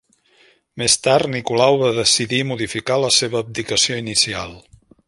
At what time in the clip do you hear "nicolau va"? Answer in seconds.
1.35-1.91